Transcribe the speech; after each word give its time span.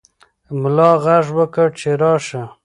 ملا 0.61 0.91
غږ 1.03 1.25
وکړ 1.37 1.67
چې 1.79 1.89
راشه. 2.01 2.43